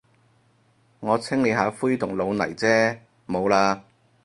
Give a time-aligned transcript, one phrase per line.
[0.99, 3.81] 我清理下灰同老泥啫，冇喇。